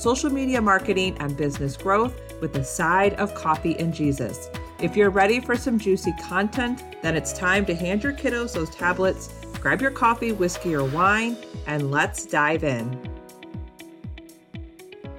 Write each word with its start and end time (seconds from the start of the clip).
social 0.00 0.30
media 0.30 0.62
marketing, 0.62 1.14
and 1.20 1.36
business 1.36 1.76
growth 1.76 2.18
with 2.40 2.56
a 2.56 2.64
side 2.64 3.12
of 3.14 3.34
coffee 3.34 3.78
and 3.78 3.92
Jesus. 3.92 4.48
If 4.80 4.96
you're 4.96 5.10
ready 5.10 5.40
for 5.40 5.56
some 5.56 5.78
juicy 5.78 6.14
content, 6.22 6.82
then 7.02 7.14
it's 7.14 7.34
time 7.34 7.66
to 7.66 7.74
hand 7.74 8.02
your 8.02 8.14
kiddos 8.14 8.54
those 8.54 8.70
tablets, 8.70 9.28
grab 9.60 9.82
your 9.82 9.90
coffee, 9.90 10.32
whiskey, 10.32 10.74
or 10.74 10.84
wine, 10.84 11.36
and 11.66 11.90
let's 11.90 12.24
dive 12.24 12.64
in. 12.64 12.98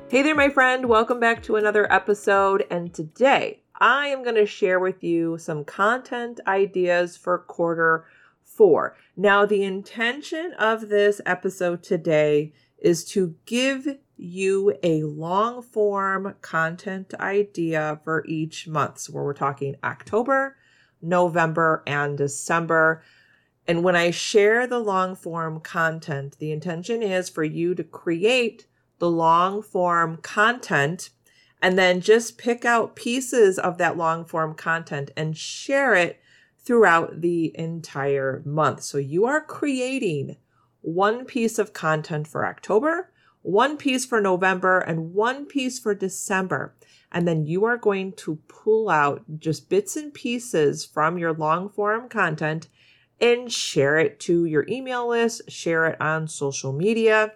Hey 0.09 0.23
there, 0.23 0.33
my 0.33 0.49
friend. 0.49 0.87
Welcome 0.87 1.19
back 1.19 1.43
to 1.43 1.57
another 1.57 1.91
episode. 1.93 2.65
And 2.71 2.91
today 2.91 3.61
I 3.75 4.07
am 4.07 4.23
going 4.23 4.35
to 4.35 4.47
share 4.47 4.79
with 4.79 5.03
you 5.03 5.37
some 5.37 5.63
content 5.63 6.39
ideas 6.47 7.15
for 7.15 7.37
quarter 7.37 8.05
four. 8.43 8.97
Now, 9.15 9.45
the 9.45 9.61
intention 9.61 10.53
of 10.53 10.89
this 10.89 11.21
episode 11.27 11.83
today 11.83 12.51
is 12.79 13.05
to 13.05 13.35
give 13.45 13.87
you 14.21 14.73
a 14.83 15.03
long 15.03 15.61
form 15.61 16.35
content 16.41 17.13
idea 17.15 17.99
for 18.03 18.23
each 18.27 18.67
month. 18.67 18.99
So, 18.99 19.13
where 19.13 19.23
we're 19.23 19.33
talking 19.33 19.75
October, 19.83 20.57
November, 21.01 21.83
and 21.87 22.17
December. 22.17 23.03
And 23.67 23.83
when 23.83 23.95
I 23.95 24.11
share 24.11 24.67
the 24.67 24.79
long 24.79 25.15
form 25.15 25.59
content, 25.59 26.37
the 26.39 26.51
intention 26.51 27.01
is 27.01 27.29
for 27.29 27.43
you 27.43 27.75
to 27.75 27.83
create 27.83 28.65
the 28.99 29.09
long 29.09 29.61
form 29.61 30.17
content 30.17 31.09
and 31.61 31.77
then 31.77 32.01
just 32.01 32.37
pick 32.37 32.65
out 32.65 32.95
pieces 32.95 33.59
of 33.59 33.77
that 33.77 33.97
long 33.97 34.25
form 34.25 34.55
content 34.55 35.11
and 35.15 35.37
share 35.37 35.93
it 35.95 36.19
throughout 36.63 37.21
the 37.21 37.51
entire 37.57 38.41
month. 38.45 38.83
So 38.83 38.97
you 38.97 39.25
are 39.25 39.41
creating 39.41 40.37
one 40.81 41.25
piece 41.25 41.59
of 41.59 41.73
content 41.73 42.27
for 42.27 42.45
October, 42.45 43.10
one 43.41 43.77
piece 43.77 44.05
for 44.05 44.21
November 44.21 44.79
and 44.79 45.13
one 45.13 45.45
piece 45.45 45.79
for 45.79 45.95
December. 45.95 46.75
And 47.11 47.27
then 47.27 47.45
you 47.45 47.65
are 47.65 47.77
going 47.77 48.13
to 48.13 48.37
pull 48.47 48.89
out 48.89 49.23
just 49.39 49.69
bits 49.69 49.95
and 49.95 50.13
pieces 50.13 50.85
from 50.85 51.17
your 51.17 51.33
long 51.33 51.69
form 51.69 52.07
content 52.07 52.67
and 53.19 53.51
share 53.51 53.99
it 53.99 54.19
to 54.21 54.45
your 54.45 54.65
email 54.67 55.09
list, 55.09 55.49
share 55.49 55.85
it 55.87 56.01
on 56.01 56.27
social 56.27 56.71
media. 56.71 57.33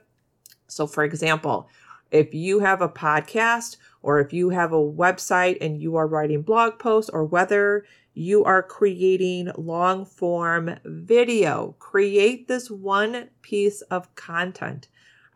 So, 0.67 0.87
for 0.87 1.03
example, 1.03 1.69
if 2.11 2.33
you 2.33 2.59
have 2.59 2.81
a 2.81 2.89
podcast 2.89 3.77
or 4.01 4.19
if 4.19 4.31
you 4.31 4.49
have 4.49 4.71
a 4.71 4.77
website 4.77 5.57
and 5.61 5.81
you 5.81 5.95
are 5.95 6.07
writing 6.07 6.41
blog 6.41 6.79
posts 6.79 7.09
or 7.09 7.25
whether 7.25 7.85
you 8.13 8.43
are 8.45 8.63
creating 8.63 9.51
long 9.57 10.05
form 10.05 10.77
video, 10.85 11.75
create 11.79 12.47
this 12.47 12.71
one 12.71 13.29
piece 13.41 13.81
of 13.83 14.13
content 14.15 14.87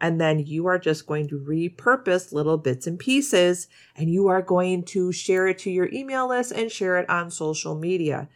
and 0.02 0.20
then 0.20 0.40
you 0.40 0.66
are 0.68 0.80
just 0.80 1.06
going 1.06 1.28
to 1.28 1.40
repurpose 1.40 2.32
little 2.32 2.58
bits 2.58 2.88
and 2.88 2.98
pieces 2.98 3.68
and 3.96 4.10
you 4.10 4.28
are 4.28 4.42
going 4.42 4.84
to 4.84 5.12
share 5.12 5.48
it 5.48 5.60
to 5.60 5.72
your 5.72 5.90
email 5.92 6.30
list 6.30 6.52
and 6.52 6.72
share 6.72 6.98
it 6.98 7.10
on 7.10 7.30
social 7.30 7.76
media. 7.76 8.30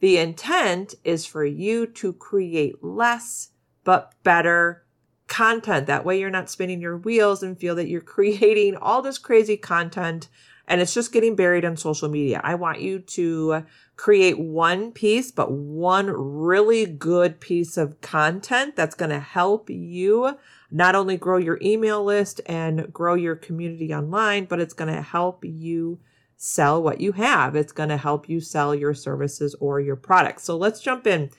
The 0.00 0.18
intent 0.18 0.94
is 1.04 1.24
for 1.24 1.44
you 1.44 1.86
to 1.86 2.12
create 2.12 2.82
less 2.82 3.50
but 3.84 4.12
better 4.22 4.84
content. 5.28 5.86
That 5.86 6.04
way 6.04 6.18
you're 6.18 6.30
not 6.30 6.50
spinning 6.50 6.80
your 6.80 6.98
wheels 6.98 7.42
and 7.42 7.58
feel 7.58 7.74
that 7.76 7.88
you're 7.88 8.00
creating 8.16 8.76
all 8.76 9.02
this 9.02 9.18
crazy 9.18 9.56
content 9.56 10.28
and 10.66 10.80
it's 10.80 10.94
just 10.94 11.12
getting 11.12 11.36
buried 11.36 11.64
on 11.64 11.76
social 11.76 12.08
media. 12.08 12.40
I 12.42 12.54
want 12.54 12.80
you 12.80 13.00
to 13.00 13.64
create 13.96 14.38
one 14.38 14.92
piece, 14.92 15.30
but 15.30 15.52
one 15.52 16.06
really 16.06 16.86
good 16.86 17.38
piece 17.38 17.76
of 17.76 18.00
content 18.00 18.74
that's 18.74 18.94
going 18.94 19.10
to 19.10 19.20
help 19.20 19.68
you 19.68 20.38
not 20.74 20.96
only 20.96 21.16
grow 21.16 21.36
your 21.36 21.56
email 21.62 22.02
list 22.02 22.40
and 22.46 22.92
grow 22.92 23.14
your 23.14 23.36
community 23.36 23.94
online, 23.94 24.44
but 24.44 24.58
it's 24.58 24.74
going 24.74 24.92
to 24.92 25.00
help 25.00 25.44
you 25.44 26.00
sell 26.36 26.82
what 26.82 27.00
you 27.00 27.12
have. 27.12 27.54
It's 27.54 27.70
going 27.72 27.90
to 27.90 27.96
help 27.96 28.28
you 28.28 28.40
sell 28.40 28.74
your 28.74 28.92
services 28.92 29.54
or 29.60 29.78
your 29.78 29.94
products. 29.94 30.42
So 30.42 30.56
let's 30.56 30.80
jump 30.80 31.06
in. 31.06 31.30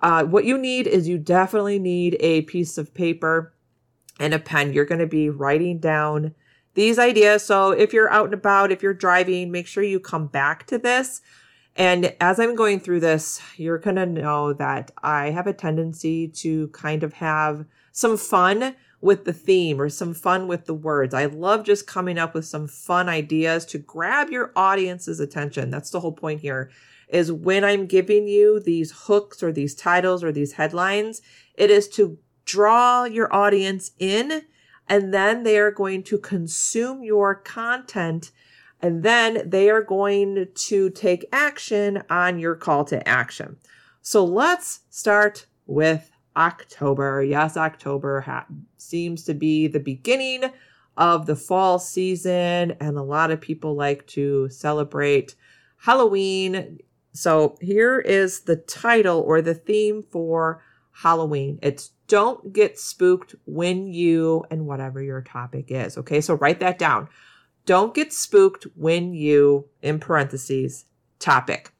Uh, 0.00 0.24
what 0.24 0.46
you 0.46 0.56
need 0.56 0.86
is 0.86 1.06
you 1.06 1.18
definitely 1.18 1.78
need 1.78 2.16
a 2.20 2.40
piece 2.42 2.78
of 2.78 2.94
paper 2.94 3.52
and 4.18 4.32
a 4.32 4.38
pen. 4.38 4.72
You're 4.72 4.86
going 4.86 5.00
to 5.00 5.06
be 5.06 5.28
writing 5.28 5.78
down 5.78 6.34
these 6.72 6.98
ideas. 6.98 7.44
So 7.44 7.72
if 7.72 7.92
you're 7.92 8.10
out 8.10 8.24
and 8.24 8.34
about, 8.34 8.72
if 8.72 8.82
you're 8.82 8.94
driving, 8.94 9.50
make 9.50 9.66
sure 9.66 9.82
you 9.82 10.00
come 10.00 10.26
back 10.26 10.66
to 10.68 10.78
this. 10.78 11.20
And 11.76 12.16
as 12.18 12.40
I'm 12.40 12.54
going 12.54 12.80
through 12.80 13.00
this, 13.00 13.42
you're 13.58 13.76
going 13.76 13.96
to 13.96 14.06
know 14.06 14.54
that 14.54 14.90
I 15.02 15.32
have 15.32 15.46
a 15.46 15.52
tendency 15.52 16.28
to 16.28 16.68
kind 16.68 17.02
of 17.02 17.12
have 17.12 17.66
some 17.92 18.16
fun 18.16 18.76
with 19.00 19.24
the 19.24 19.32
theme 19.32 19.80
or 19.80 19.88
some 19.88 20.12
fun 20.12 20.46
with 20.46 20.66
the 20.66 20.74
words. 20.74 21.14
I 21.14 21.24
love 21.26 21.64
just 21.64 21.86
coming 21.86 22.18
up 22.18 22.34
with 22.34 22.44
some 22.44 22.68
fun 22.68 23.08
ideas 23.08 23.64
to 23.66 23.78
grab 23.78 24.30
your 24.30 24.52
audience's 24.54 25.20
attention. 25.20 25.70
That's 25.70 25.90
the 25.90 26.00
whole 26.00 26.12
point 26.12 26.40
here 26.40 26.70
is 27.08 27.32
when 27.32 27.64
I'm 27.64 27.86
giving 27.86 28.28
you 28.28 28.60
these 28.60 28.92
hooks 29.06 29.42
or 29.42 29.52
these 29.52 29.74
titles 29.74 30.22
or 30.22 30.30
these 30.32 30.52
headlines, 30.52 31.20
it 31.54 31.70
is 31.70 31.88
to 31.90 32.18
draw 32.44 33.04
your 33.04 33.32
audience 33.34 33.90
in 33.98 34.42
and 34.88 35.12
then 35.14 35.42
they 35.42 35.58
are 35.58 35.70
going 35.70 36.02
to 36.04 36.18
consume 36.18 37.02
your 37.02 37.34
content 37.34 38.30
and 38.82 39.02
then 39.02 39.48
they 39.48 39.68
are 39.70 39.82
going 39.82 40.46
to 40.54 40.90
take 40.90 41.26
action 41.32 42.02
on 42.08 42.38
your 42.38 42.54
call 42.54 42.84
to 42.86 43.06
action. 43.06 43.56
So 44.02 44.24
let's 44.24 44.80
start 44.88 45.46
with 45.66 46.10
October. 46.36 47.22
Yes, 47.22 47.56
October 47.56 48.20
ha- 48.20 48.46
seems 48.76 49.24
to 49.24 49.34
be 49.34 49.66
the 49.66 49.80
beginning 49.80 50.44
of 50.96 51.26
the 51.26 51.36
fall 51.36 51.78
season, 51.78 52.72
and 52.80 52.96
a 52.98 53.02
lot 53.02 53.30
of 53.30 53.40
people 53.40 53.74
like 53.74 54.06
to 54.08 54.48
celebrate 54.48 55.34
Halloween. 55.78 56.78
So 57.12 57.56
here 57.60 57.98
is 57.98 58.40
the 58.40 58.56
title 58.56 59.20
or 59.20 59.42
the 59.42 59.54
theme 59.54 60.04
for 60.10 60.62
Halloween. 60.92 61.58
It's 61.62 61.92
don't 62.06 62.52
get 62.52 62.78
spooked 62.78 63.36
when 63.46 63.86
you 63.86 64.44
and 64.50 64.66
whatever 64.66 65.00
your 65.00 65.22
topic 65.22 65.66
is. 65.70 65.96
Okay, 65.96 66.20
so 66.20 66.34
write 66.34 66.60
that 66.60 66.78
down. 66.78 67.08
Don't 67.66 67.94
get 67.94 68.12
spooked 68.12 68.66
when 68.74 69.14
you, 69.14 69.68
in 69.80 70.00
parentheses, 70.00 70.86
topic. 71.20 71.72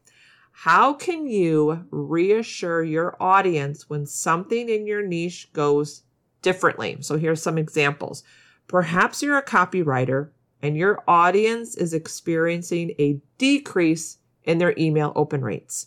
How 0.65 0.93
can 0.93 1.27
you 1.27 1.87
reassure 1.91 2.85
your 2.85 3.17
audience 3.19 3.89
when 3.89 4.05
something 4.05 4.69
in 4.69 4.87
your 4.87 5.01
niche 5.01 5.51
goes 5.55 6.03
differently? 6.43 6.99
So 7.01 7.17
here's 7.17 7.41
some 7.43 7.57
examples. 7.57 8.23
Perhaps 8.67 9.23
you're 9.23 9.39
a 9.39 9.43
copywriter 9.43 10.29
and 10.61 10.77
your 10.77 11.03
audience 11.09 11.77
is 11.77 11.95
experiencing 11.95 12.93
a 12.99 13.23
decrease 13.39 14.19
in 14.45 14.59
their 14.59 14.75
email 14.77 15.15
open 15.17 15.41
rates. 15.41 15.87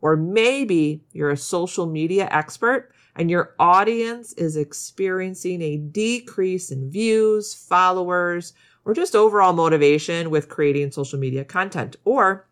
Or 0.00 0.16
maybe 0.16 1.04
you're 1.12 1.28
a 1.28 1.36
social 1.36 1.84
media 1.84 2.26
expert 2.30 2.92
and 3.16 3.30
your 3.30 3.54
audience 3.58 4.32
is 4.32 4.56
experiencing 4.56 5.60
a 5.60 5.76
decrease 5.76 6.70
in 6.70 6.90
views, 6.90 7.52
followers, 7.52 8.54
or 8.86 8.94
just 8.94 9.14
overall 9.14 9.52
motivation 9.52 10.30
with 10.30 10.48
creating 10.48 10.92
social 10.92 11.18
media 11.18 11.44
content. 11.44 11.96
Or 12.06 12.46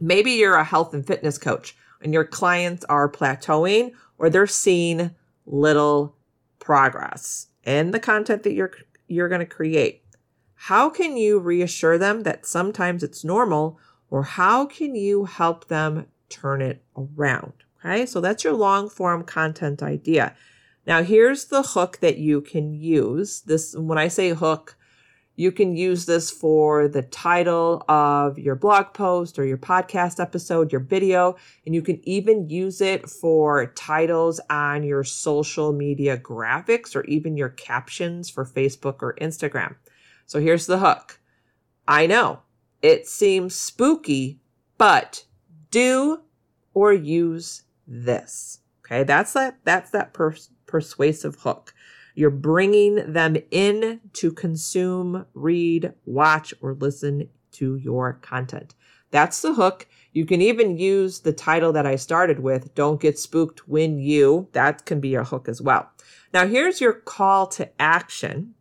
maybe 0.00 0.32
you're 0.32 0.56
a 0.56 0.64
health 0.64 0.94
and 0.94 1.06
fitness 1.06 1.38
coach 1.38 1.76
and 2.02 2.12
your 2.12 2.24
clients 2.24 2.84
are 2.84 3.10
plateauing 3.10 3.92
or 4.18 4.30
they're 4.30 4.46
seeing 4.46 5.10
little 5.46 6.16
progress 6.58 7.48
in 7.64 7.90
the 7.90 8.00
content 8.00 8.42
that 8.42 8.52
you're 8.52 8.72
you're 9.08 9.28
going 9.28 9.40
to 9.40 9.46
create. 9.46 10.02
How 10.54 10.90
can 10.90 11.16
you 11.16 11.38
reassure 11.38 11.96
them 11.96 12.24
that 12.24 12.44
sometimes 12.46 13.02
it's 13.02 13.24
normal 13.24 13.78
or 14.10 14.24
how 14.24 14.66
can 14.66 14.96
you 14.96 15.26
help 15.26 15.68
them 15.68 16.06
turn 16.28 16.60
it 16.60 16.82
around? 16.96 17.52
Okay? 17.78 18.06
So 18.06 18.20
that's 18.20 18.42
your 18.42 18.52
long 18.52 18.88
form 18.88 19.22
content 19.22 19.82
idea. 19.82 20.34
Now 20.86 21.02
here's 21.02 21.46
the 21.46 21.62
hook 21.62 21.98
that 22.00 22.18
you 22.18 22.40
can 22.40 22.72
use. 22.72 23.42
This 23.42 23.74
when 23.76 23.98
I 23.98 24.08
say 24.08 24.30
hook, 24.30 24.76
you 25.36 25.52
can 25.52 25.76
use 25.76 26.06
this 26.06 26.30
for 26.30 26.88
the 26.88 27.02
title 27.02 27.84
of 27.88 28.38
your 28.38 28.54
blog 28.54 28.94
post 28.94 29.38
or 29.38 29.44
your 29.44 29.58
podcast 29.58 30.18
episode, 30.18 30.72
your 30.72 30.80
video, 30.80 31.36
and 31.66 31.74
you 31.74 31.82
can 31.82 32.00
even 32.08 32.48
use 32.48 32.80
it 32.80 33.08
for 33.08 33.66
titles 33.74 34.40
on 34.48 34.82
your 34.82 35.04
social 35.04 35.72
media 35.72 36.16
graphics 36.16 36.96
or 36.96 37.04
even 37.04 37.36
your 37.36 37.50
captions 37.50 38.30
for 38.30 38.46
Facebook 38.46 39.02
or 39.02 39.14
Instagram. 39.20 39.76
So 40.24 40.40
here's 40.40 40.66
the 40.66 40.78
hook. 40.78 41.20
I 41.86 42.06
know 42.06 42.40
it 42.82 43.06
seems 43.06 43.54
spooky, 43.54 44.40
but 44.78 45.24
do 45.70 46.22
or 46.72 46.92
use 46.92 47.62
this. 47.86 48.60
Okay, 48.84 49.02
that's 49.02 49.32
that 49.34 49.58
that's 49.64 49.90
that 49.90 50.12
pers- 50.12 50.50
persuasive 50.66 51.36
hook. 51.36 51.74
You're 52.16 52.30
bringing 52.30 53.12
them 53.12 53.36
in 53.50 54.00
to 54.14 54.32
consume, 54.32 55.26
read, 55.34 55.92
watch, 56.06 56.54
or 56.62 56.72
listen 56.72 57.28
to 57.52 57.76
your 57.76 58.14
content. 58.14 58.74
That's 59.10 59.42
the 59.42 59.52
hook. 59.54 59.86
You 60.12 60.24
can 60.24 60.40
even 60.40 60.78
use 60.78 61.20
the 61.20 61.34
title 61.34 61.74
that 61.74 61.84
I 61.86 61.96
started 61.96 62.40
with, 62.40 62.74
Don't 62.74 63.02
Get 63.02 63.18
Spooked 63.18 63.68
When 63.68 63.98
You. 63.98 64.48
That 64.52 64.86
can 64.86 64.98
be 64.98 65.14
a 65.14 65.24
hook 65.24 65.46
as 65.46 65.60
well. 65.60 65.90
Now, 66.32 66.46
here's 66.46 66.80
your 66.80 66.94
call 66.94 67.46
to 67.48 67.70
action. 67.80 68.54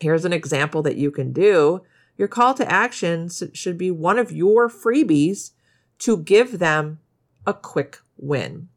Here's 0.00 0.24
an 0.24 0.32
example 0.32 0.80
that 0.82 0.96
you 0.96 1.10
can 1.10 1.32
do. 1.32 1.82
Your 2.16 2.28
call 2.28 2.54
to 2.54 2.72
action 2.72 3.28
should 3.52 3.76
be 3.76 3.90
one 3.90 4.18
of 4.18 4.30
your 4.30 4.68
freebies 4.68 5.50
to 5.98 6.16
give 6.16 6.60
them 6.60 7.00
a 7.44 7.52
quick 7.52 7.98
win. 8.16 8.68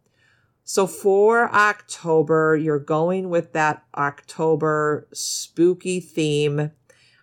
So 0.71 0.85
for 0.85 1.51
October, 1.51 2.55
you're 2.55 2.77
going 2.77 3.31
with 3.31 3.53
that 3.53 3.85
October 3.95 5.07
spooky 5.11 5.99
theme 5.99 6.69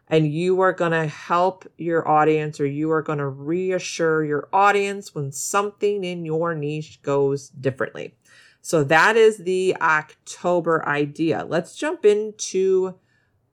and 0.09 0.33
you 0.33 0.61
are 0.63 0.73
going 0.73 0.91
to 0.91 1.07
help 1.07 1.65
your 1.79 2.09
audience 2.09 2.59
or 2.59 2.67
you 2.67 2.91
are 2.91 3.03
going 3.03 3.21
to 3.21 3.29
reassure 3.29 4.25
your 4.25 4.49
audience 4.53 5.15
when 5.15 5.31
something 5.31 6.03
in 6.03 6.25
your 6.25 6.57
niche 6.57 7.01
goes 7.03 7.49
differently. 7.51 8.17
So 8.63 8.83
that 8.83 9.17
is 9.17 9.37
the 9.37 9.77
October 9.81 10.85
idea. 10.85 11.45
Let's 11.49 11.77
jump 11.77 12.05
into 12.05 12.97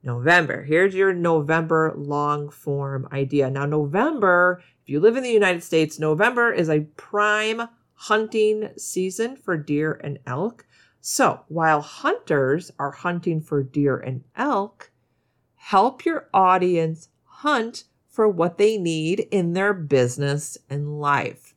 November. 0.02 0.64
Here's 0.64 0.96
your 0.96 1.12
November 1.12 1.94
long 1.96 2.50
form 2.50 3.06
idea. 3.12 3.48
Now, 3.48 3.66
November, 3.66 4.60
if 4.82 4.88
you 4.88 4.98
live 4.98 5.16
in 5.16 5.22
the 5.22 5.30
United 5.30 5.62
States, 5.62 6.00
November 6.00 6.52
is 6.52 6.68
a 6.68 6.80
prime 6.96 7.68
hunting 7.94 8.70
season 8.76 9.36
for 9.36 9.56
deer 9.56 10.00
and 10.02 10.18
elk. 10.26 10.66
So 11.00 11.40
while 11.48 11.80
hunters 11.80 12.70
are 12.78 12.90
hunting 12.90 13.40
for 13.40 13.62
deer 13.62 13.96
and 13.98 14.24
elk, 14.36 14.90
help 15.54 16.04
your 16.04 16.28
audience 16.32 17.08
hunt 17.24 17.84
for 18.08 18.28
what 18.28 18.58
they 18.58 18.78
need 18.78 19.20
in 19.30 19.52
their 19.52 19.74
business 19.74 20.56
and 20.70 21.00
life. 21.00 21.54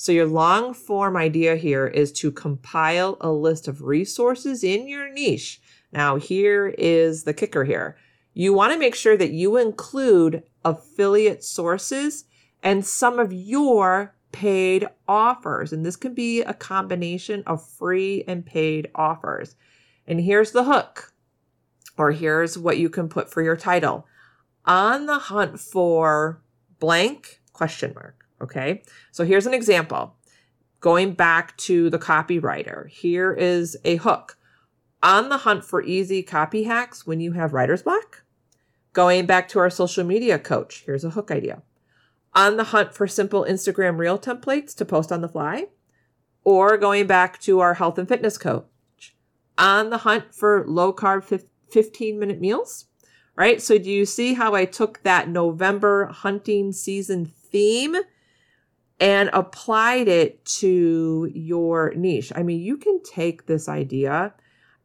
So, 0.00 0.12
your 0.12 0.26
long 0.26 0.74
form 0.74 1.16
idea 1.16 1.56
here 1.56 1.88
is 1.88 2.12
to 2.12 2.30
compile 2.30 3.16
a 3.20 3.32
list 3.32 3.66
of 3.66 3.82
resources 3.82 4.62
in 4.62 4.86
your 4.86 5.12
niche. 5.12 5.60
Now, 5.92 6.16
here 6.16 6.68
is 6.78 7.24
the 7.24 7.34
kicker 7.34 7.64
here. 7.64 7.96
You 8.32 8.52
want 8.52 8.72
to 8.72 8.78
make 8.78 8.94
sure 8.94 9.16
that 9.16 9.32
you 9.32 9.56
include 9.56 10.44
affiliate 10.64 11.42
sources 11.42 12.26
and 12.62 12.86
some 12.86 13.18
of 13.18 13.32
your 13.32 14.14
paid 14.32 14.86
offers. 15.06 15.72
And 15.72 15.84
this 15.84 15.96
can 15.96 16.14
be 16.14 16.42
a 16.42 16.54
combination 16.54 17.42
of 17.46 17.66
free 17.66 18.24
and 18.26 18.44
paid 18.44 18.90
offers. 18.94 19.56
And 20.06 20.20
here's 20.20 20.52
the 20.52 20.64
hook, 20.64 21.12
or 21.96 22.12
here's 22.12 22.56
what 22.56 22.78
you 22.78 22.88
can 22.88 23.08
put 23.08 23.30
for 23.30 23.42
your 23.42 23.56
title 23.56 24.06
on 24.64 25.06
the 25.06 25.18
hunt 25.18 25.58
for 25.58 26.40
blank 26.78 27.40
question 27.52 27.92
mark. 27.94 28.26
Okay. 28.40 28.82
So 29.10 29.24
here's 29.24 29.46
an 29.46 29.54
example. 29.54 30.14
Going 30.80 31.12
back 31.12 31.56
to 31.58 31.90
the 31.90 31.98
copywriter, 31.98 32.88
here 32.88 33.32
is 33.32 33.76
a 33.84 33.96
hook 33.96 34.38
on 35.02 35.28
the 35.28 35.38
hunt 35.38 35.64
for 35.64 35.82
easy 35.82 36.22
copy 36.22 36.64
hacks 36.64 37.06
when 37.06 37.20
you 37.20 37.32
have 37.32 37.52
writer's 37.52 37.82
block. 37.82 38.22
Going 38.92 39.26
back 39.26 39.48
to 39.48 39.58
our 39.58 39.70
social 39.70 40.04
media 40.04 40.38
coach, 40.38 40.84
here's 40.86 41.04
a 41.04 41.10
hook 41.10 41.30
idea 41.30 41.62
on 42.34 42.56
the 42.56 42.64
hunt 42.64 42.94
for 42.94 43.06
simple 43.06 43.44
Instagram 43.48 43.98
reel 43.98 44.18
templates 44.18 44.74
to 44.76 44.84
post 44.84 45.10
on 45.10 45.20
the 45.20 45.28
fly, 45.28 45.66
or 46.44 46.76
going 46.76 47.06
back 47.06 47.40
to 47.40 47.60
our 47.60 47.74
health 47.74 47.98
and 47.98 48.08
fitness 48.08 48.38
coach, 48.38 49.16
on 49.56 49.90
the 49.90 49.98
hunt 49.98 50.34
for 50.34 50.64
low 50.66 50.92
carb 50.92 51.42
15 51.70 52.18
minute 52.18 52.40
meals, 52.40 52.86
right? 53.36 53.60
So, 53.60 53.78
do 53.78 53.90
you 53.90 54.06
see 54.06 54.34
how 54.34 54.54
I 54.54 54.64
took 54.64 55.02
that 55.02 55.28
November 55.28 56.06
hunting 56.06 56.72
season 56.72 57.26
theme 57.26 57.96
and 59.00 59.30
applied 59.32 60.08
it 60.08 60.44
to 60.44 61.30
your 61.34 61.92
niche? 61.94 62.32
I 62.34 62.42
mean, 62.42 62.60
you 62.60 62.76
can 62.76 63.02
take 63.02 63.46
this 63.46 63.68
idea 63.68 64.34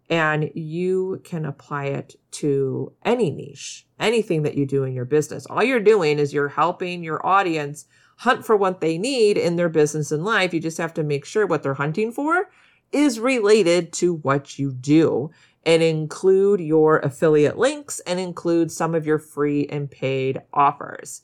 and 0.10 0.52
you 0.54 1.22
can 1.24 1.46
apply 1.46 1.86
it 1.86 2.16
to 2.32 2.92
any 3.04 3.32
niche, 3.32 3.88
anything 4.00 4.44
that 4.44 4.56
you 4.56 4.66
do 4.66 4.84
in 4.84 4.94
your 4.94 5.06
business. 5.06 5.46
All 5.46 5.64
you're 5.64 5.80
doing 5.80 6.20
is 6.20 6.34
you're 6.34 6.50
helping 6.50 7.04
your 7.04 7.26
audience 7.26 7.86
hunt 8.18 8.46
for 8.46 8.56
what 8.56 8.82
they 8.82 8.98
need 8.98 9.38
in 9.38 9.56
their 9.56 9.70
business 9.70 10.12
and 10.12 10.24
life. 10.24 10.54
You 10.54 10.60
just 10.60 10.78
have 10.78 10.94
to 10.96 11.04
make 11.04 11.26
sure 11.26 11.46
what 11.46 11.64
they're 11.64 11.74
hunting 11.74 12.12
for 12.12 12.50
is 12.92 13.20
related 13.20 13.92
to 13.94 14.16
what 14.16 14.60
you 14.60 14.72
do 14.72 15.32
and 15.66 15.82
include 15.82 16.60
your 16.60 17.00
affiliate 17.00 17.58
links 17.58 18.00
and 18.02 18.20
include 18.20 18.72
some 18.72 18.94
of 18.94 19.06
your 19.06 19.20
free 19.20 19.66
and 19.68 19.90
paid 19.90 20.42
offers. 20.54 21.22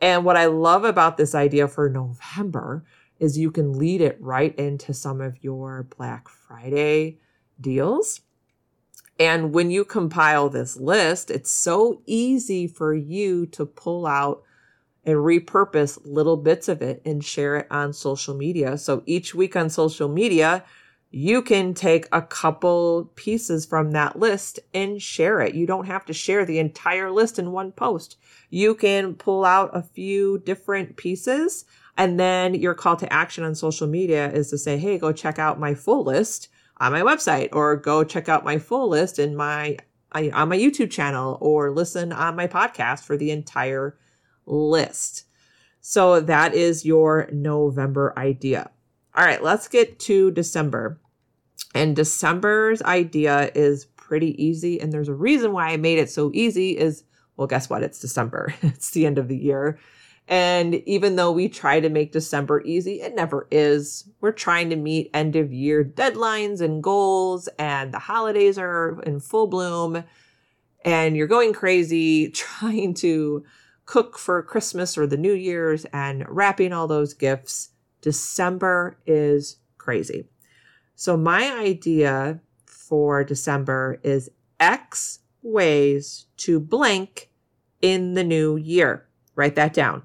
And 0.00 0.24
what 0.24 0.36
I 0.36 0.46
love 0.46 0.84
about 0.84 1.16
this 1.16 1.34
idea 1.34 1.68
for 1.68 1.90
November 1.90 2.84
is 3.18 3.36
you 3.36 3.50
can 3.50 3.74
lead 3.74 4.00
it 4.00 4.16
right 4.18 4.54
into 4.54 4.94
some 4.94 5.20
of 5.20 5.42
your 5.44 5.86
Black 5.96 6.28
Friday 6.28 7.18
deals. 7.60 8.20
And 9.18 9.52
when 9.52 9.70
you 9.70 9.84
compile 9.84 10.48
this 10.48 10.78
list, 10.78 11.30
it's 11.30 11.50
so 11.50 12.00
easy 12.06 12.66
for 12.66 12.94
you 12.94 13.44
to 13.46 13.66
pull 13.66 14.06
out 14.06 14.42
and 15.04 15.16
repurpose 15.16 15.98
little 16.04 16.36
bits 16.36 16.68
of 16.68 16.82
it 16.82 17.02
and 17.04 17.24
share 17.24 17.56
it 17.56 17.66
on 17.70 17.92
social 17.92 18.34
media. 18.34 18.78
So 18.78 19.02
each 19.06 19.34
week 19.34 19.56
on 19.56 19.68
social 19.68 20.08
media, 20.08 20.64
you 21.10 21.42
can 21.42 21.74
take 21.74 22.06
a 22.12 22.22
couple 22.22 23.10
pieces 23.16 23.66
from 23.66 23.90
that 23.90 24.18
list 24.18 24.60
and 24.72 25.02
share 25.02 25.40
it. 25.40 25.54
You 25.54 25.66
don't 25.66 25.86
have 25.86 26.06
to 26.06 26.12
share 26.12 26.44
the 26.44 26.58
entire 26.58 27.10
list 27.10 27.38
in 27.38 27.50
one 27.50 27.72
post. 27.72 28.16
You 28.48 28.74
can 28.74 29.14
pull 29.14 29.44
out 29.44 29.70
a 29.74 29.82
few 29.82 30.38
different 30.38 30.96
pieces 30.96 31.64
and 31.96 32.18
then 32.18 32.54
your 32.54 32.74
call 32.74 32.96
to 32.96 33.12
action 33.12 33.44
on 33.44 33.54
social 33.54 33.86
media 33.86 34.30
is 34.30 34.50
to 34.50 34.58
say, 34.58 34.78
Hey, 34.78 34.98
go 34.98 35.12
check 35.12 35.38
out 35.38 35.58
my 35.58 35.74
full 35.74 36.04
list 36.04 36.48
on 36.80 36.92
my 36.92 37.02
website 37.02 37.50
or 37.52 37.76
go 37.76 38.02
check 38.02 38.28
out 38.28 38.44
my 38.44 38.58
full 38.58 38.88
list 38.88 39.18
in 39.18 39.36
my 39.36 39.76
on 40.12 40.48
my 40.48 40.58
YouTube 40.58 40.90
channel 40.90 41.38
or 41.40 41.70
listen 41.70 42.12
on 42.12 42.34
my 42.34 42.48
podcast 42.48 43.04
for 43.04 43.16
the 43.16 43.30
entire 43.30 43.96
list. 44.44 45.24
So 45.80 46.20
that 46.20 46.52
is 46.54 46.84
your 46.84 47.28
November 47.32 48.12
idea. 48.18 48.70
All 49.14 49.24
right, 49.24 49.42
let's 49.42 49.68
get 49.68 50.00
to 50.00 50.32
December. 50.32 51.00
And 51.74 51.94
December's 51.94 52.82
idea 52.82 53.52
is 53.54 53.84
pretty 53.84 54.42
easy 54.42 54.80
and 54.80 54.92
there's 54.92 55.08
a 55.08 55.14
reason 55.14 55.52
why 55.52 55.68
I 55.68 55.76
made 55.76 55.98
it 55.98 56.10
so 56.10 56.32
easy 56.34 56.76
is 56.76 57.04
well 57.36 57.46
guess 57.46 57.70
what? 57.70 57.82
It's 57.82 58.00
December. 58.00 58.52
it's 58.62 58.90
the 58.90 59.06
end 59.06 59.18
of 59.18 59.28
the 59.28 59.36
year. 59.36 59.78
And 60.30 60.76
even 60.86 61.16
though 61.16 61.32
we 61.32 61.48
try 61.48 61.80
to 61.80 61.88
make 61.88 62.12
December 62.12 62.62
easy, 62.64 63.00
it 63.00 63.16
never 63.16 63.48
is. 63.50 64.08
We're 64.20 64.30
trying 64.30 64.70
to 64.70 64.76
meet 64.76 65.10
end 65.12 65.34
of 65.34 65.52
year 65.52 65.84
deadlines 65.84 66.60
and 66.60 66.80
goals, 66.80 67.48
and 67.58 67.92
the 67.92 67.98
holidays 67.98 68.56
are 68.56 69.02
in 69.02 69.18
full 69.18 69.48
bloom. 69.48 70.04
And 70.84 71.16
you're 71.16 71.26
going 71.26 71.52
crazy 71.52 72.28
trying 72.30 72.94
to 72.94 73.44
cook 73.86 74.18
for 74.18 74.40
Christmas 74.44 74.96
or 74.96 75.04
the 75.04 75.16
New 75.16 75.32
Year's 75.32 75.84
and 75.86 76.24
wrapping 76.28 76.72
all 76.72 76.86
those 76.86 77.12
gifts. 77.12 77.70
December 78.00 78.98
is 79.06 79.56
crazy. 79.78 80.28
So, 80.94 81.16
my 81.16 81.58
idea 81.58 82.40
for 82.66 83.24
December 83.24 83.98
is 84.04 84.30
X 84.60 85.18
ways 85.42 86.26
to 86.36 86.60
blank 86.60 87.30
in 87.82 88.14
the 88.14 88.24
new 88.24 88.54
year. 88.56 89.08
Write 89.34 89.56
that 89.56 89.74
down. 89.74 90.04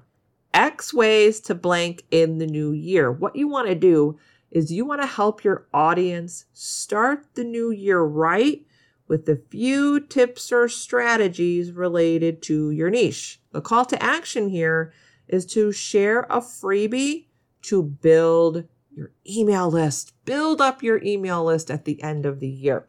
X 0.56 0.94
ways 0.94 1.38
to 1.40 1.54
blank 1.54 2.04
in 2.10 2.38
the 2.38 2.46
new 2.46 2.72
year. 2.72 3.12
What 3.12 3.36
you 3.36 3.46
want 3.46 3.68
to 3.68 3.74
do 3.74 4.18
is 4.50 4.72
you 4.72 4.86
want 4.86 5.02
to 5.02 5.06
help 5.06 5.44
your 5.44 5.66
audience 5.74 6.46
start 6.54 7.26
the 7.34 7.44
new 7.44 7.70
year 7.70 8.00
right 8.00 8.64
with 9.06 9.28
a 9.28 9.42
few 9.50 10.00
tips 10.00 10.50
or 10.50 10.66
strategies 10.66 11.72
related 11.72 12.40
to 12.42 12.70
your 12.70 12.88
niche. 12.88 13.38
The 13.52 13.60
call 13.60 13.84
to 13.84 14.02
action 14.02 14.48
here 14.48 14.94
is 15.28 15.44
to 15.46 15.72
share 15.72 16.20
a 16.30 16.40
freebie 16.40 17.26
to 17.62 17.82
build 17.82 18.64
your 18.94 19.10
email 19.28 19.70
list. 19.70 20.14
Build 20.24 20.62
up 20.62 20.82
your 20.82 21.02
email 21.04 21.44
list 21.44 21.70
at 21.70 21.84
the 21.84 22.02
end 22.02 22.24
of 22.24 22.40
the 22.40 22.48
year. 22.48 22.88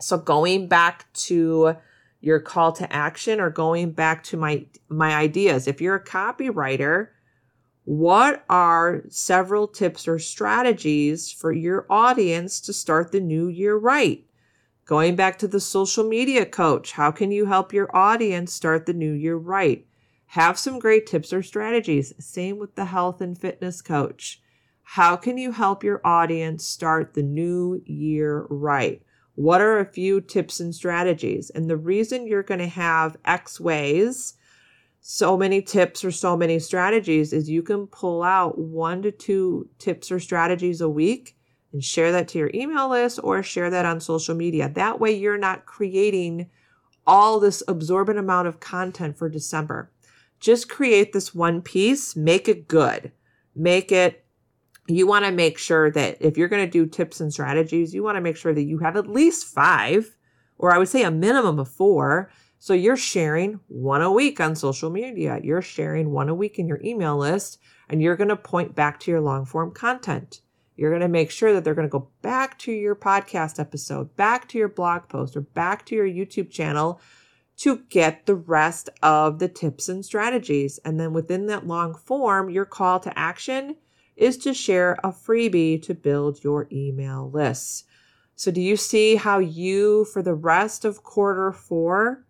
So 0.00 0.18
going 0.18 0.68
back 0.68 1.12
to 1.14 1.76
your 2.20 2.40
call 2.40 2.72
to 2.72 2.92
action 2.92 3.40
or 3.40 3.50
going 3.50 3.92
back 3.92 4.22
to 4.22 4.36
my 4.36 4.64
my 4.88 5.14
ideas 5.14 5.66
if 5.66 5.80
you're 5.80 5.96
a 5.96 6.04
copywriter 6.04 7.08
what 7.84 8.44
are 8.48 9.02
several 9.08 9.68
tips 9.68 10.08
or 10.08 10.18
strategies 10.18 11.30
for 11.30 11.52
your 11.52 11.86
audience 11.88 12.60
to 12.60 12.72
start 12.72 13.12
the 13.12 13.20
new 13.20 13.46
year 13.48 13.76
right 13.76 14.26
Going 14.86 15.16
back 15.16 15.36
to 15.40 15.48
the 15.48 15.58
social 15.58 16.04
media 16.04 16.46
coach, 16.46 16.92
how 16.92 17.10
can 17.10 17.32
you 17.32 17.46
help 17.46 17.72
your 17.72 17.94
audience 17.94 18.52
start 18.52 18.86
the 18.86 18.92
new 18.92 19.12
year 19.12 19.34
right? 19.36 19.84
Have 20.26 20.60
some 20.60 20.78
great 20.78 21.08
tips 21.08 21.32
or 21.32 21.42
strategies. 21.42 22.14
Same 22.24 22.58
with 22.58 22.76
the 22.76 22.84
health 22.84 23.20
and 23.20 23.36
fitness 23.36 23.82
coach. 23.82 24.40
How 24.84 25.16
can 25.16 25.38
you 25.38 25.50
help 25.50 25.82
your 25.82 26.00
audience 26.06 26.64
start 26.64 27.14
the 27.14 27.24
new 27.24 27.82
year 27.84 28.46
right? 28.48 29.02
What 29.36 29.60
are 29.60 29.78
a 29.78 29.84
few 29.84 30.20
tips 30.20 30.60
and 30.60 30.74
strategies? 30.74 31.50
And 31.50 31.70
the 31.70 31.76
reason 31.76 32.26
you're 32.26 32.42
going 32.42 32.60
to 32.60 32.66
have 32.66 33.16
X 33.24 33.60
ways, 33.60 34.34
so 35.00 35.36
many 35.36 35.62
tips 35.62 36.04
or 36.04 36.10
so 36.10 36.36
many 36.36 36.58
strategies, 36.58 37.32
is 37.32 37.48
you 37.48 37.62
can 37.62 37.86
pull 37.86 38.22
out 38.22 38.58
one 38.58 39.02
to 39.02 39.12
two 39.12 39.68
tips 39.78 40.10
or 40.10 40.18
strategies 40.18 40.80
a 40.80 40.88
week 40.88 41.36
and 41.72 41.84
share 41.84 42.12
that 42.12 42.28
to 42.28 42.38
your 42.38 42.50
email 42.54 42.88
list 42.88 43.20
or 43.22 43.42
share 43.42 43.68
that 43.68 43.84
on 43.84 44.00
social 44.00 44.34
media. 44.34 44.70
That 44.70 45.00
way, 45.00 45.12
you're 45.12 45.36
not 45.36 45.66
creating 45.66 46.48
all 47.06 47.38
this 47.38 47.62
absorbent 47.68 48.18
amount 48.18 48.48
of 48.48 48.58
content 48.58 49.18
for 49.18 49.28
December. 49.28 49.92
Just 50.40 50.68
create 50.68 51.12
this 51.12 51.34
one 51.34 51.60
piece, 51.60 52.16
make 52.16 52.48
it 52.48 52.68
good, 52.68 53.12
make 53.54 53.92
it. 53.92 54.25
You 54.88 55.06
want 55.06 55.24
to 55.24 55.32
make 55.32 55.58
sure 55.58 55.90
that 55.90 56.18
if 56.20 56.36
you're 56.36 56.48
going 56.48 56.64
to 56.64 56.70
do 56.70 56.86
tips 56.86 57.20
and 57.20 57.32
strategies, 57.32 57.92
you 57.92 58.02
want 58.02 58.16
to 58.16 58.20
make 58.20 58.36
sure 58.36 58.54
that 58.54 58.62
you 58.62 58.78
have 58.78 58.96
at 58.96 59.08
least 59.08 59.46
five, 59.46 60.16
or 60.58 60.72
I 60.72 60.78
would 60.78 60.88
say 60.88 61.02
a 61.02 61.10
minimum 61.10 61.58
of 61.58 61.68
four. 61.68 62.30
So 62.58 62.72
you're 62.72 62.96
sharing 62.96 63.60
one 63.68 64.02
a 64.02 64.10
week 64.10 64.40
on 64.40 64.54
social 64.54 64.90
media. 64.90 65.40
You're 65.42 65.62
sharing 65.62 66.10
one 66.10 66.28
a 66.28 66.34
week 66.34 66.58
in 66.58 66.68
your 66.68 66.80
email 66.82 67.16
list, 67.16 67.58
and 67.88 68.00
you're 68.00 68.16
going 68.16 68.28
to 68.28 68.36
point 68.36 68.74
back 68.74 69.00
to 69.00 69.10
your 69.10 69.20
long 69.20 69.44
form 69.44 69.72
content. 69.72 70.40
You're 70.76 70.90
going 70.90 71.02
to 71.02 71.08
make 71.08 71.30
sure 71.30 71.52
that 71.52 71.64
they're 71.64 71.74
going 71.74 71.88
to 71.88 71.98
go 71.98 72.10
back 72.22 72.58
to 72.60 72.72
your 72.72 72.94
podcast 72.94 73.58
episode, 73.58 74.14
back 74.16 74.48
to 74.48 74.58
your 74.58 74.68
blog 74.68 75.08
post, 75.08 75.36
or 75.36 75.40
back 75.40 75.86
to 75.86 75.94
your 75.94 76.06
YouTube 76.06 76.50
channel 76.50 77.00
to 77.58 77.78
get 77.88 78.26
the 78.26 78.34
rest 78.34 78.90
of 79.02 79.38
the 79.38 79.48
tips 79.48 79.88
and 79.88 80.04
strategies. 80.04 80.78
And 80.84 81.00
then 81.00 81.12
within 81.12 81.46
that 81.46 81.66
long 81.66 81.94
form, 81.94 82.50
your 82.50 82.66
call 82.66 83.00
to 83.00 83.18
action 83.18 83.76
is 84.16 84.36
to 84.38 84.54
share 84.54 84.98
a 85.04 85.08
freebie 85.08 85.82
to 85.82 85.94
build 85.94 86.42
your 86.42 86.66
email 86.72 87.30
lists. 87.30 87.84
So, 88.34 88.50
do 88.50 88.60
you 88.60 88.76
see 88.76 89.16
how 89.16 89.38
you, 89.38 90.04
for 90.04 90.22
the 90.22 90.34
rest 90.34 90.84
of 90.84 91.02
quarter 91.02 91.52
four, 91.52 92.24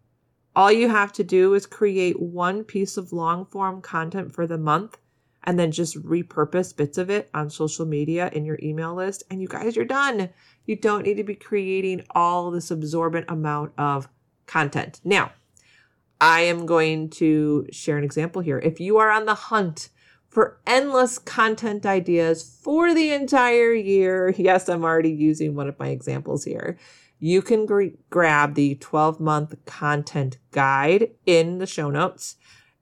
all 0.54 0.72
you 0.72 0.88
have 0.88 1.12
to 1.14 1.24
do 1.24 1.54
is 1.54 1.66
create 1.66 2.20
one 2.20 2.64
piece 2.64 2.96
of 2.96 3.12
long 3.12 3.44
form 3.44 3.82
content 3.82 4.34
for 4.34 4.46
the 4.46 4.58
month 4.58 4.98
and 5.44 5.58
then 5.58 5.70
just 5.70 6.02
repurpose 6.02 6.76
bits 6.76 6.98
of 6.98 7.08
it 7.08 7.30
on 7.32 7.48
social 7.48 7.86
media 7.86 8.30
in 8.32 8.44
your 8.44 8.58
email 8.62 8.94
list. 8.94 9.22
And 9.30 9.40
you 9.40 9.48
guys, 9.48 9.76
you're 9.76 9.84
done. 9.84 10.30
You 10.64 10.76
don't 10.76 11.04
need 11.04 11.18
to 11.18 11.24
be 11.24 11.36
creating 11.36 12.04
all 12.10 12.50
this 12.50 12.70
absorbent 12.70 13.26
amount 13.28 13.72
of 13.78 14.08
content. 14.46 15.00
Now, 15.04 15.32
I 16.20 16.40
am 16.40 16.66
going 16.66 17.10
to 17.10 17.66
share 17.70 17.98
an 17.98 18.04
example 18.04 18.42
here. 18.42 18.58
If 18.58 18.80
you 18.80 18.96
are 18.98 19.10
on 19.10 19.26
the 19.26 19.34
hunt 19.34 19.90
for 20.36 20.60
endless 20.66 21.18
content 21.18 21.86
ideas 21.86 22.42
for 22.42 22.92
the 22.92 23.10
entire 23.10 23.72
year, 23.72 24.28
yes, 24.36 24.68
I'm 24.68 24.84
already 24.84 25.10
using 25.10 25.54
one 25.54 25.66
of 25.66 25.78
my 25.78 25.88
examples 25.88 26.44
here. 26.44 26.76
You 27.18 27.40
can 27.40 27.64
gr- 27.64 27.96
grab 28.10 28.54
the 28.54 28.74
12 28.74 29.18
month 29.18 29.54
content 29.64 30.36
guide 30.50 31.12
in 31.24 31.56
the 31.56 31.66
show 31.66 31.88
notes. 31.88 32.36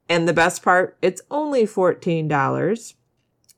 And 0.08 0.26
the 0.26 0.32
best 0.32 0.64
part, 0.64 0.99
it's 1.00 1.23
only 1.30 1.62
$14. 1.62 2.94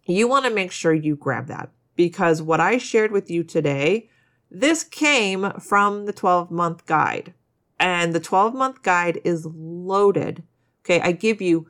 You 0.05 0.29
want 0.29 0.45
to 0.45 0.51
make 0.51 0.73
sure 0.73 0.93
you 0.93 1.17
grab 1.17 1.47
that 1.47 1.71
because 1.95 2.43
what 2.43 2.61
I 2.61 2.77
shared 2.77 3.13
with 3.13 3.31
you 3.31 3.43
today, 3.43 4.11
this 4.51 4.85
came 4.85 5.53
from 5.53 6.05
the 6.05 6.13
12 6.13 6.51
month 6.51 6.85
guide. 6.85 7.33
And 7.81 8.15
the 8.15 8.21
12 8.21 8.55
month 8.55 8.83
guide 8.83 9.23
is 9.25 9.47
loaded. 9.47 10.43
Okay, 10.85 11.01
I 11.01 11.13
give 11.13 11.41
you 11.41 11.69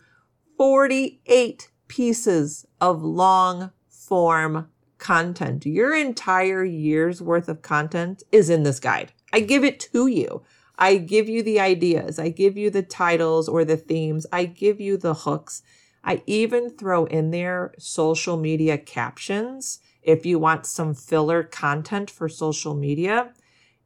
48 0.57 1.69
pieces 1.89 2.67
of 2.81 3.03
long 3.03 3.71
form 3.89 4.69
content. 4.99 5.67
Your 5.67 5.95
entire 5.95 6.65
year's 6.65 7.21
worth 7.21 7.49
of 7.49 7.63
content 7.63 8.23
is 8.33 8.51
in 8.51 8.63
this 8.63 8.81
guide. 8.81 9.13
I 9.33 9.41
give 9.41 9.65
it 9.65 9.81
to 9.93 10.07
you. 10.07 10.43
I 10.79 10.99
give 10.99 11.29
you 11.29 11.43
the 11.43 11.59
ideas, 11.59 12.19
I 12.19 12.29
give 12.29 12.57
you 12.57 12.69
the 12.69 12.83
titles 12.83 13.49
or 13.49 13.65
the 13.65 13.79
themes, 13.79 14.27
I 14.31 14.45
give 14.45 14.79
you 14.81 14.99
the 14.99 15.15
hooks. 15.15 15.63
I 16.05 16.23
even 16.27 16.71
throw 16.71 17.07
in 17.07 17.31
there 17.31 17.73
social 17.79 18.37
media 18.37 18.79
captions 18.79 19.81
if 20.03 20.25
you 20.25 20.39
want 20.39 20.67
some 20.67 20.95
filler 20.95 21.43
content 21.43 22.11
for 22.11 22.29
social 22.29 22.75
media. 22.75 23.33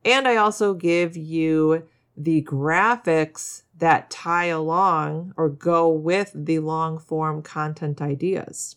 And 0.05 0.29
I 0.29 0.37
also 0.37 0.75
give 0.75 1.17
you 1.17 1.85
the 2.25 2.43
graphics 2.43 3.63
that 3.79 4.11
tie 4.11 4.47
along 4.47 5.33
or 5.37 5.49
go 5.49 5.89
with 5.89 6.33
the 6.35 6.59
long 6.59 6.99
form 6.99 7.43
content 7.43 8.03
ideas. 8.03 8.77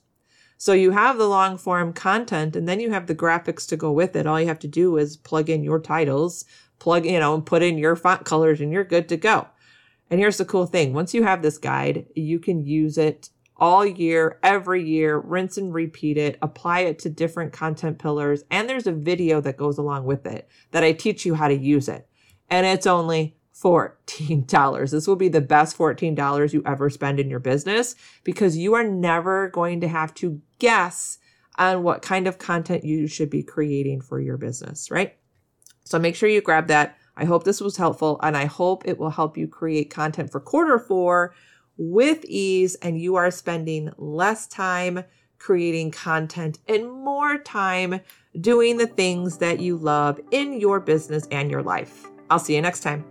So 0.57 0.71
you 0.71 0.91
have 0.91 1.17
the 1.17 1.27
long 1.27 1.57
form 1.57 1.91
content 1.91 2.55
and 2.55 2.69
then 2.69 2.79
you 2.79 2.91
have 2.91 3.07
the 3.07 3.15
graphics 3.15 3.67
to 3.67 3.75
go 3.75 3.91
with 3.91 4.15
it. 4.15 4.25
All 4.25 4.39
you 4.39 4.47
have 4.47 4.59
to 4.59 4.67
do 4.67 4.95
is 4.95 5.17
plug 5.17 5.49
in 5.49 5.61
your 5.61 5.79
titles, 5.79 6.45
plug, 6.79 7.05
you 7.05 7.19
know, 7.19 7.33
and 7.33 7.45
put 7.45 7.61
in 7.61 7.77
your 7.77 7.97
font 7.97 8.23
colors 8.23 8.61
and 8.61 8.71
you're 8.71 8.85
good 8.85 9.09
to 9.09 9.17
go. 9.17 9.47
And 10.09 10.21
here's 10.21 10.37
the 10.37 10.45
cool 10.45 10.65
thing. 10.65 10.93
Once 10.93 11.13
you 11.13 11.23
have 11.23 11.41
this 11.41 11.57
guide, 11.57 12.05
you 12.15 12.39
can 12.39 12.65
use 12.65 12.97
it 12.97 13.29
all 13.57 13.85
year, 13.85 14.39
every 14.41 14.83
year, 14.83 15.17
rinse 15.17 15.57
and 15.57 15.73
repeat 15.73 16.17
it, 16.17 16.37
apply 16.41 16.81
it 16.81 16.99
to 16.99 17.09
different 17.09 17.51
content 17.51 17.99
pillars. 17.99 18.43
And 18.49 18.69
there's 18.69 18.87
a 18.87 18.93
video 18.93 19.41
that 19.41 19.57
goes 19.57 19.77
along 19.77 20.05
with 20.05 20.25
it 20.25 20.47
that 20.71 20.83
I 20.83 20.93
teach 20.93 21.25
you 21.25 21.35
how 21.35 21.49
to 21.49 21.57
use 21.57 21.89
it. 21.89 22.07
And 22.49 22.65
it's 22.65 22.87
only 22.87 23.35
$14. 23.55 24.91
This 24.91 25.07
will 25.07 25.15
be 25.15 25.29
the 25.29 25.41
best 25.41 25.77
$14 25.77 26.53
you 26.53 26.61
ever 26.65 26.89
spend 26.89 27.19
in 27.19 27.29
your 27.29 27.39
business 27.39 27.95
because 28.23 28.57
you 28.57 28.73
are 28.73 28.83
never 28.83 29.49
going 29.49 29.81
to 29.81 29.87
have 29.87 30.13
to 30.15 30.41
guess 30.59 31.17
on 31.57 31.83
what 31.83 32.01
kind 32.01 32.27
of 32.27 32.37
content 32.39 32.83
you 32.83 33.07
should 33.07 33.29
be 33.29 33.43
creating 33.43 34.01
for 34.01 34.19
your 34.19 34.37
business, 34.37 34.89
right? 34.89 35.15
So 35.83 35.99
make 35.99 36.15
sure 36.15 36.29
you 36.29 36.41
grab 36.41 36.67
that. 36.67 36.97
I 37.15 37.25
hope 37.25 37.43
this 37.43 37.61
was 37.61 37.77
helpful 37.77 38.19
and 38.23 38.35
I 38.35 38.45
hope 38.45 38.83
it 38.85 38.97
will 38.97 39.11
help 39.11 39.37
you 39.37 39.47
create 39.47 39.91
content 39.91 40.31
for 40.31 40.39
quarter 40.39 40.79
four 40.79 41.35
with 41.77 42.25
ease 42.25 42.75
and 42.75 42.99
you 42.99 43.15
are 43.15 43.29
spending 43.29 43.91
less 43.97 44.47
time 44.47 45.03
creating 45.37 45.91
content 45.91 46.59
and 46.67 46.89
more 46.89 47.37
time 47.37 47.99
doing 48.39 48.77
the 48.77 48.87
things 48.87 49.37
that 49.39 49.59
you 49.59 49.75
love 49.75 50.19
in 50.31 50.59
your 50.59 50.79
business 50.79 51.27
and 51.31 51.51
your 51.51 51.61
life. 51.61 52.12
I'll 52.29 52.39
see 52.39 52.55
you 52.55 52.61
next 52.61 52.81
time. 52.81 53.05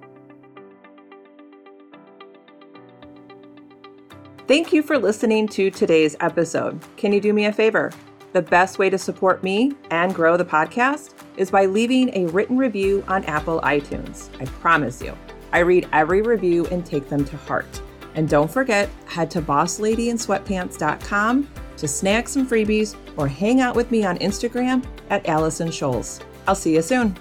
Thank 4.49 4.73
you 4.73 4.83
for 4.83 4.99
listening 4.99 5.47
to 5.49 5.71
today's 5.71 6.16
episode. 6.21 6.81
Can 6.97 7.12
you 7.12 7.21
do 7.21 7.33
me 7.33 7.47
a 7.47 7.52
favor? 7.52 7.92
The 8.33 8.42
best 8.42 8.78
way 8.78 8.90
to 8.90 8.99
support 8.99 9.42
me 9.42 9.73
and 9.90 10.14
grow 10.14 10.37
the 10.37 10.45
podcast 10.45 11.14
is 11.37 11.50
by 11.50 11.64
leaving 11.66 12.16
a 12.16 12.26
written 12.26 12.59
review 12.59 13.02
on 13.09 13.25
Apple 13.25 13.61
iTunes. 13.62 14.28
I 14.40 14.45
promise 14.47 15.00
you, 15.00 15.16
I 15.52 15.61
read 15.61 15.88
every 15.92 16.23
review 16.23 16.66
and 16.66 16.85
take 16.85 17.09
them 17.09 17.25
to 17.26 17.37
heart. 17.37 17.81
And 18.14 18.28
don't 18.28 18.50
forget, 18.50 18.90
head 19.07 19.31
to 19.33 19.42
bossladyinsweatpants.com 19.42 21.49
to 21.76 21.88
snag 21.88 22.28
some 22.28 22.47
freebies 22.47 22.95
or 23.16 23.26
hang 23.28 23.61
out 23.61 23.75
with 23.75 23.90
me 23.90 24.04
on 24.04 24.19
Instagram 24.19 24.85
at 25.11 25.28
Allison 25.28 25.69
Scholes. 25.69 26.23
I'll 26.47 26.54
see 26.54 26.75
you 26.75 26.83
soon. 26.83 27.16